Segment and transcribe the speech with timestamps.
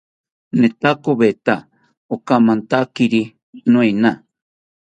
[0.59, 1.55] Netakoweta
[2.13, 3.21] okamantakari
[3.71, 4.11] noena